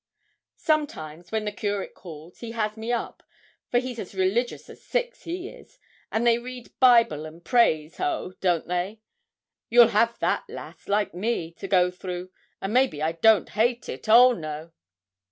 'Sometimes, 0.55 1.31
when 1.31 1.45
the 1.45 1.51
curate 1.51 1.93
calls, 1.93 2.39
he 2.39 2.53
has 2.53 2.75
me 2.75 2.91
up 2.91 3.21
for 3.69 3.77
he's 3.77 3.99
as 3.99 4.15
religious 4.15 4.67
as 4.67 4.83
six, 4.83 5.25
he 5.25 5.47
is 5.47 5.77
and 6.11 6.25
they 6.25 6.39
read 6.39 6.71
Bible 6.79 7.23
and 7.27 7.45
prays, 7.45 7.97
ho 7.97 8.33
don't 8.41 8.67
they? 8.67 8.99
You'll 9.69 9.89
have 9.89 10.17
that, 10.17 10.43
lass, 10.49 10.87
like 10.87 11.13
me, 11.13 11.51
to 11.51 11.67
go 11.67 11.91
through; 11.91 12.31
and 12.59 12.73
maybe 12.73 13.03
I 13.03 13.11
don't 13.11 13.49
hate 13.49 13.87
it; 13.89 14.09
oh, 14.09 14.31
no!' 14.31 14.71